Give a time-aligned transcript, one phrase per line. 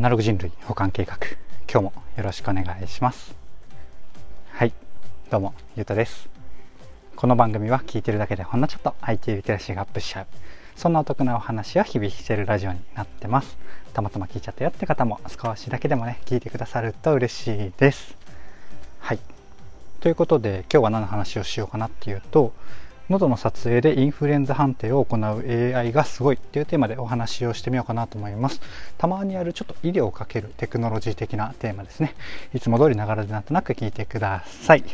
[0.00, 1.18] ナログ人類保管計画。
[1.70, 3.34] 今日もよろしくお願いします。
[4.50, 4.72] はい。
[5.30, 6.30] どうもゆうたです。
[7.16, 10.26] この番組は聞いてるだけでほんのちょっと IT リテラシーがアップしちゃう。
[10.74, 13.58] そんなお得なお話を日々してるラジオになってます。
[13.92, 18.16] たまたま聞いちゃったよって方も少しだけでもね聞いてくださると嬉しいです。
[19.00, 19.18] はい。
[20.00, 22.54] ということで今日は何の話をしようかなっていうと
[23.10, 28.60] 喉の撮影でインフルエンザ判定を行う AI がすごいっていうテーマでお話をしてみようかなと思います。
[28.98, 32.14] たまにあるちょっと医療をかけるテクノロジー的なテーマですね。
[32.54, 34.84] いつも通りながらでなんとなく聞いてください。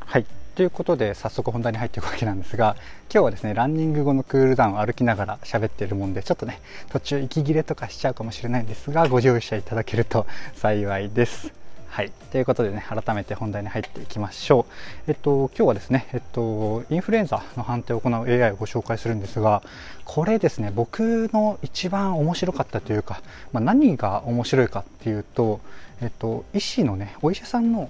[0.00, 0.24] はい。
[0.54, 2.76] ということで早速本題に入っていくわけなんですが
[3.12, 11.63] 今日はですねランニング後のクールダウンを歩きながら喋っているもんでちょっとね途中息切れとかしちゃうかもしれないんですがご乗車いただけると幸いです。
[11.94, 12.10] はい。
[12.32, 14.72] ということでね、改めて本題に入っていきましょう。
[15.06, 19.62] えっと、今日はですね、えっと、インフルエンザの判定を行う AI をご紹介するんですが、
[20.04, 23.22] これですね、僕の一番面白かったというか、
[23.52, 25.60] まあ、何が面白いかっていうと、
[26.02, 27.88] えっと、医師のね、お医者さんの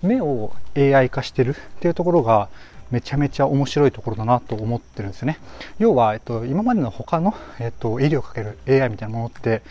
[0.00, 2.50] 目を AI 化してるっていうところが、
[2.92, 5.38] めちゃめちゃ面白いところだなと思ってるんですよね。
[5.80, 9.62] 要は、えっと、今までの他の、えっと、医療をかける AI みたいなものって、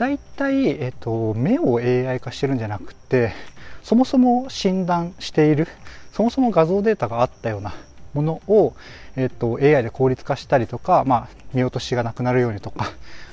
[0.00, 3.34] 大体、えっと、目を AI 化してるんじゃなくて
[3.82, 5.68] そもそも診断している
[6.14, 7.74] そもそも画像データがあったような
[8.14, 8.74] ものを、
[9.14, 12.86] えっと、AI で効率化したりとか、まあ、見落としがなくなるようにとか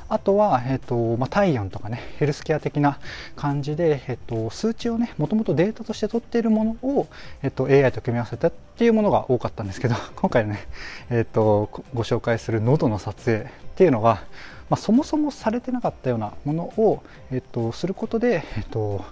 [0.10, 3.00] あとは、えっとまあ、体温とかねヘルスケア的な
[3.38, 7.08] 感じで、えっと、数値をねもともとデータとして取っているものを、
[7.44, 10.68] えっと、AI と組み合わせたっていうものが多かったんですけど今回ね、
[11.10, 14.26] えっと、ご紹介する喉の撮影っていうのは
[14.70, 19.04] まあ、そもそもされてなかったようなものを、えっと、することで、えっと、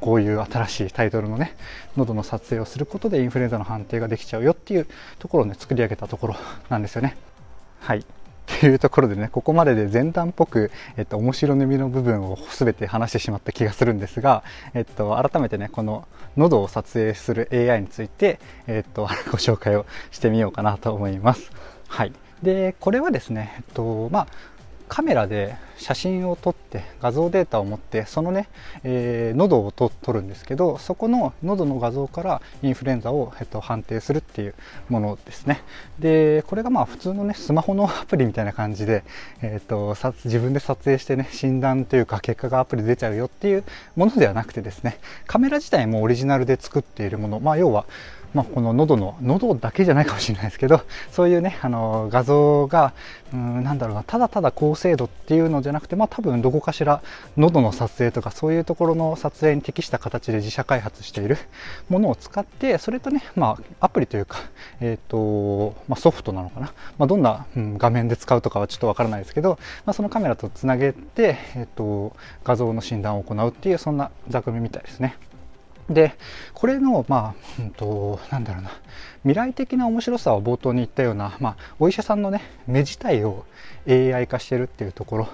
[0.00, 1.56] こういう新しいタイトルのね
[1.96, 4.86] 喉の撮影をすることでインフルエンザの判定ができちゃうよっていう
[5.18, 6.36] ところをね作り上げたところ
[6.68, 7.16] なんですよね。
[7.80, 8.04] はいっ
[8.46, 19.02] ていうところでねここまでで前段っぽく、えっと、面白みの部分を全て話してしまった気がするんですが、えっと、改めてねこの喉を撮影する AI について、えっと、
[19.32, 21.50] ご紹介をしてみようかなと思います。
[21.88, 24.26] はいでこれはですね、えっとまあ、
[24.88, 28.48] カメラで写真を撮って画像データを持ってそのね、
[28.84, 34.54] えー、喉を撮るんですけどそこの喉の画像からインフルエンザを、えっと、判定するっていう
[34.88, 35.62] ものですね。
[35.98, 39.04] でこれがまあ普通のねスマホのアプリみたいな感じで、
[39.42, 43.64] えっと、自分で撮影してね診断というか結果がアプリで出ちゃうよっていう
[43.96, 47.40] ものではなくてですねカメラ自体もオリジナルで作っているもの。
[47.40, 47.86] まあ要は
[48.34, 52.92] まあ、この喉の喉だけじゃないかもしれないですけど そういうねあの画像が
[53.32, 57.00] うんなんだろうなただただ高精度っていうのじゃなくてまあ多分どこかしら
[57.36, 61.38] 喉の撮影とかそういうところの撮影に適した形で自社開発している
[61.88, 64.38] ものを使ってそれとねまあアプリというか
[64.80, 75.16] えっ、ー、とまあ、ソフトなのかな、まあ、どんな、うん、画面で使うとかはちょっとわからないですけど、まあ、そのカメラとつなげてえっ、ー、と画像の診断を行うっていうそんな座組みたいですね。
[75.88, 76.16] で
[76.54, 78.70] これのまあ、うんと、なんだろうな。
[79.24, 83.46] 未来的な面白さを冒頭に言ったような、まあ、お医者さんのね目自体を
[83.88, 85.28] AI 化してるっていうところ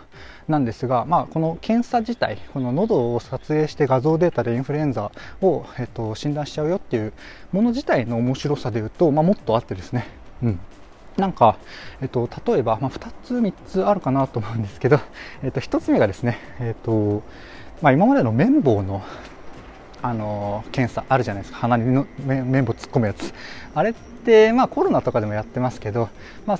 [0.48, 7.12] なんですが、まあ、この検査自体この喉を撮影して画像データでインフルエンザを、えっと、診断しちゃうよっていう
[7.52, 10.06] もの自体の面白さでいうと、まあ、もっとあってですね、
[10.42, 10.60] うん、
[11.16, 11.56] なんか、
[12.00, 15.00] えっと、例えば、まあ、2つ3つあるかなと思うんですけど、
[15.42, 17.22] えっと、1つ目がですね、えっと
[17.82, 19.02] まあ、今までの綿棒の
[20.02, 21.58] あの検査あるじゃないですか。
[21.58, 23.32] 鼻にの綿棒突っ込むやつ。
[23.74, 26.08] あれって、まあ、コロナとかでもやってますけど、
[26.46, 26.58] まあ、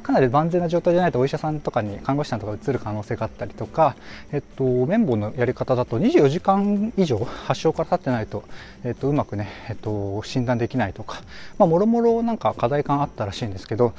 [0.00, 3.96] かなり万全な状態じゃないとお医者さんとかに看護師さんとかうつる可能性があったりとか、
[4.32, 8.44] えっと、綿棒のやり方だと24時間以上発症から経ってないと、
[8.84, 11.22] えっと、うまくね、えっと、診断できないとか、
[11.58, 13.94] ま、もろもろなんか課題感あったらしいんですけど、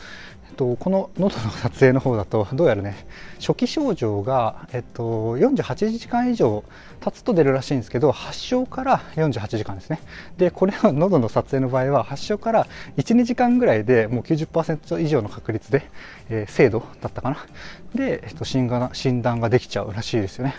[0.53, 3.06] と、この喉の撮影の方だとどうやらね
[3.40, 6.64] 初期症状が、えっと、48時間以上
[7.02, 10.00] 経つと出るらしいんですけど発症から48時間ですね。
[10.38, 15.90] でこれの喉の撮影の場合は発症から12時間ぐらいでもう90%以上の確率で、
[16.30, 17.46] えー、精度だったかな。
[17.94, 20.56] で、えっと、診断診断ができちゃうらしいですよね。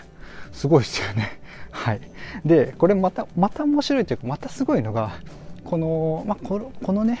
[0.51, 1.39] すごいですよね。
[1.71, 2.01] はい。
[2.45, 5.13] でこれまたまた面白いというかまたすごいのが
[5.63, 7.19] この,、まあ、ここのね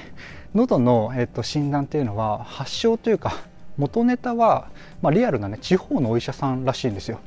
[0.55, 3.33] 喉の、えっと、診断っていうのは発症というか
[3.77, 4.69] 元ネタは、
[5.01, 7.19] まあ、リアルなね地方のお医者さんらしいんですよ。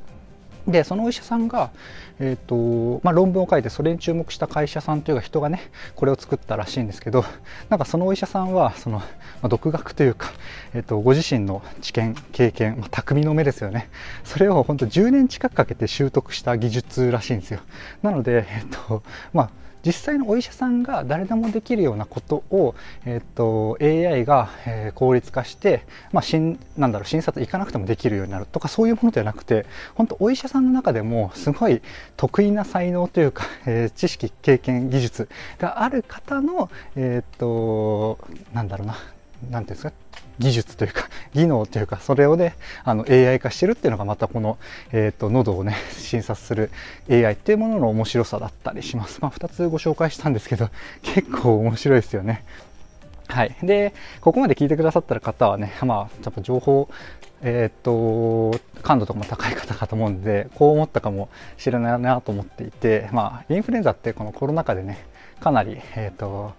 [0.66, 1.70] でそのお医者さんが、
[2.18, 5.62] えーとまあ、論文を書いてそれに注目した会社さんというか人がね
[5.94, 7.24] これを作ったらしいんですけど
[7.70, 9.04] なんかそのお医者さんはその、ま
[9.44, 10.30] あ、独学というか、
[10.74, 13.88] えーと、ご自身の知見経験、まあ、匠の目ですよね
[14.24, 17.60] それを本当10年近くかけて習得した技術らしいんですよ
[18.02, 19.02] なので、えーと
[19.32, 31.80] まあ実際のお医者さんが誰でもできるようなことを、えっと AI が、え、効率化して、まあ、しんなんだろう診察行かなくてもできるようになるとかそういうものではなくて本当お医者さんの中でもすごい
[32.16, 35.28] 得意な才能というか、 え、知識経験技術
[35.58, 38.18] がある方のえっと
[38.52, 38.96] なんだろうな
[39.50, 39.92] なんていうんですか？
[40.38, 42.54] 技術というか 技能というかそれをね
[42.84, 44.56] あの AI 化してるっていうのがまたこの、
[44.92, 46.70] えーと、喉をね 診察する
[47.10, 49.18] AI っていうものの面白さだったりします。
[49.20, 50.70] まあ、2つご紹介したんですけど
[51.02, 52.44] 結構面白いですよね。
[53.26, 53.54] はい。
[53.62, 53.92] で、
[54.22, 56.88] ここまで聞いてくださった方はね、まあ、ちょっと情報、
[57.42, 65.04] えっ、と、感度とかも高い方かと思うんで、こう思ったかもしれないなと思っていて、まあ、インフルエンザってこのコロナ禍でね、
[65.40, 66.54] かなり、えっ、と、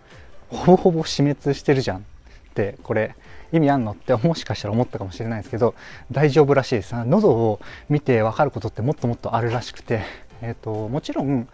[0.49, 2.05] ほぼほぼ死滅してるじゃん
[2.49, 3.15] って、これ、
[3.51, 3.93] 意味あんの？
[3.93, 5.73] ってもしかしたら思ったかもしれないですけど
[6.11, 6.93] 大丈夫らしいです。
[6.93, 7.59] 喉を
[7.89, 10.01] 見て分かることってもっともっとあるらしくて、
[10.43, 11.47] えーと、もちろん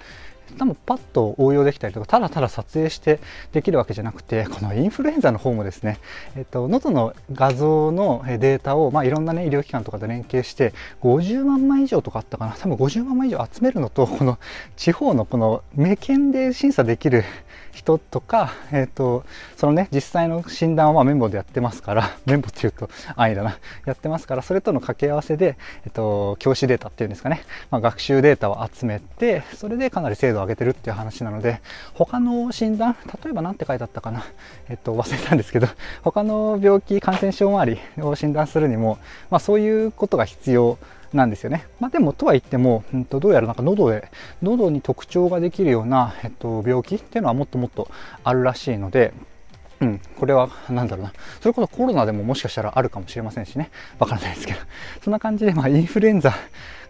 [0.58, 3.20] 多分パッと応用できたりとかただただ撮影して
[3.52, 6.00] できるわけじゃなくてこのインフルエンザの方もですね、
[6.36, 12.56] えっと、喉の画像のデータを、まあ、いろんな、ね、医療機関とかと連携して50万枚以上とかあったかな。
[12.58, 14.40] 多分50万枚以上集めるのとこの
[14.76, 17.24] 地方のこの目検で審査できる
[17.76, 19.26] 人とか、えっ、と、
[19.58, 31.62] そのね、実際の診断は綿棒でやってますから、綿棒って言うと安易だな、やってますから、それとの掛け合わせで、えっ、と、教師データっていうんですかね、まあ、学習データを集めて、それでかなり精度を上げてるっていう話なので、
[31.94, 34.24] 他の診断、例えば何て書いてあったかな、
[34.70, 35.68] えっ、と、忘れたんですけど、
[36.04, 38.98] 他の病気、感染症周りを診断するにも、
[39.30, 40.78] まあ、そういうことが必要
[41.16, 41.66] なんですよね。
[41.80, 44.10] まあ、でもとは言っても、うん、とどうやらなんか喉で
[44.42, 47.90] 喉に特徴ができるような、えっと、病気っていうのはもっともっと
[48.24, 49.14] あるらしいので。
[49.82, 54.60] うん、これは何だろうなそれこそコロナでももしかしたらあるかもしれませんしねわからないですけど
[55.04, 56.34] そんな感じで、まあ、インフルエンザ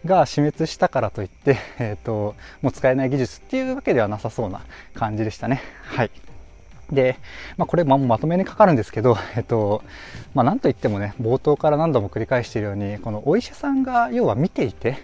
[0.06, 4.62] が死滅したからといって、 えーともう使えない技術っていうわけではなさそうな
[4.94, 5.62] 感じでしたね。
[5.84, 6.12] はい。
[6.92, 7.18] で、
[7.58, 9.82] まあ、これ、ままとめにかかるんですけど、 えっと、
[10.34, 14.98] まあ、なんといってもね、冒頭から何度も繰り返しているように、このお医者さんが要は見ていて、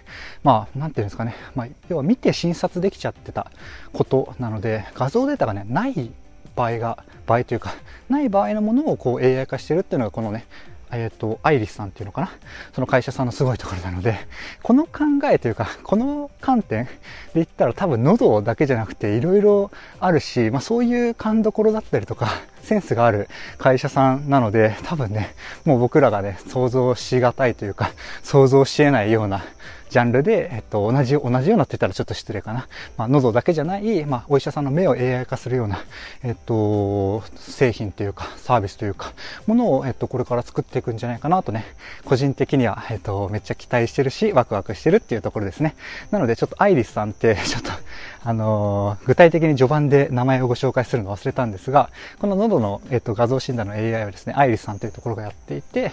[0.44, 3.50] まあ、なんていうんですかね、まあ、要は見て診察できちゃってた
[3.92, 6.10] ことなので、画像データがね、ない
[6.54, 7.74] 場合が、場合というか、
[8.08, 10.44] ない場合のものをこう AI 化してるっていうのが、このね、
[10.92, 12.30] えっ、ー、と、アイリスさんっていうのかな？
[12.74, 14.18] その会社さんのすごいところなので、
[14.62, 16.90] この考えというか、この観点で
[17.34, 22.28] 言ったら多分喉だけじゃなくていろいろあるし、まあそういう勘どころだったりとか、
[22.62, 23.28] センスがある
[23.58, 25.34] 会社さんなので、多分ね、
[25.64, 27.90] もう僕らがね、想像しがたいというか、
[28.22, 29.44] 想像し得ないような
[29.92, 32.66] ジャンルで、えっと、同じ、同じようなって言ったらちょっと失礼かな。
[32.96, 35.84] まあ、喉だけじゃない、まあ、お医者さんの目を AI 化するような、
[36.22, 39.12] えっと、製品というか、サービスというか、
[39.46, 41.66] ものを、えっと、これから作っていくんじゃないかなとね、
[42.06, 45.74] 個人的には、えっと、めっちゃ期待してるし、ワクワクしてるっていうところですね。
[46.10, 47.70] なので、ちょっとアイリスさんって、 ちょっと、
[48.24, 55.92] あのー、具体的に序盤で名前をご紹介するの忘れたんですが、この喉の、えっと、画像診断の AI はですね、アイリスさんというところがやっていて、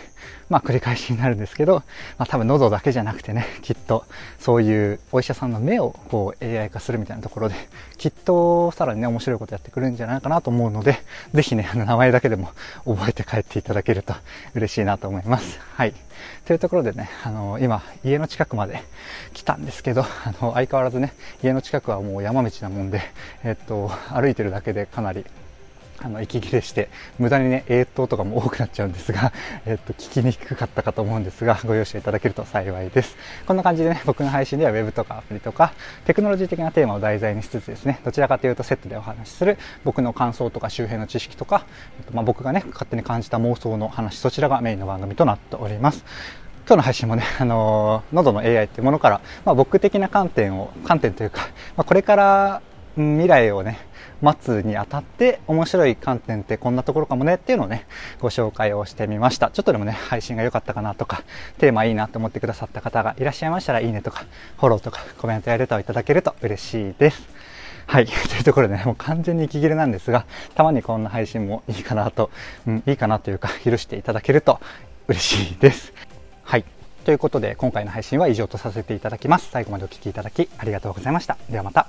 [0.50, 1.84] まあ、繰り返しになるんですけど、
[2.18, 4.06] まあ、多分喉だけじゃなくてね、きっと、と
[4.38, 7.56] そういうお医者さんの目をこう AI 化するみたいなところで、
[7.98, 11.00] きっとさらにね、面白いことやってくるんじゃないかなと思うので、
[11.34, 12.52] ぜひね、あの名前だけでも
[12.86, 14.14] 覚えて帰っていただけると
[14.54, 15.60] 嬉しいなと思います。
[15.74, 15.96] はい。
[16.46, 18.84] というところでね、あの、今、家の近くまで
[19.34, 23.02] 来たんですけど、あの、相変わらずね、家の近くはもう山道なもんで、
[23.44, 25.26] えっと、歩いてるだけでかなり
[26.02, 29.32] あの息切れして無駄にね映像とかも多くなっちゃうんですが、
[29.66, 33.16] えっと、聞きにくかったかと思うんですがご容赦いただけると幸いです。
[33.46, 35.74] こんな感じでね僕の配信では Web とかアプリとか
[36.06, 41.66] テクノロジー的なテーマを題材にしつつですねどちらかというとセットでお話しする僕の感想とか周辺の知識とか、
[42.00, 46.06] えっとまあ、僕がね勝手に感じた妄想の話そちらがメインの番組となっております。
[46.70, 51.42] 今日の配信もね、 あのー、喉の AI っていうものから、まあ、僕的な観点を、観点というか、
[51.76, 52.62] まあ、これから
[52.96, 53.80] 未来をね、
[54.22, 57.86] 待つにあたって面白い観点ってこんなところかもねっていうのをね、
[58.20, 59.50] ご紹介をしてみました。
[59.52, 61.24] ちょっとでもね、配信が良かったかなとか、
[61.58, 64.26] テーマいいなと思ってくださった方がいらっしゃいましたら、いいねとか、
[64.58, 67.22] フォローとか、コメントやレターをいただけると嬉しいです。
[67.88, 68.06] はい。
[68.30, 72.30] というところでね、もう完全に息切れなんですが、たまにこんな配信もいいかなと、
[72.68, 74.60] うん、いいかなというか、許していただけると
[75.08, 75.94] 嬉しいです。
[76.44, 76.66] はい。
[77.04, 79.50] ということで、今回の配信は以上とさせていただきます。
[79.50, 81.38] 最後までお聴きいただきありがとうございました。
[81.50, 81.88] ではまた。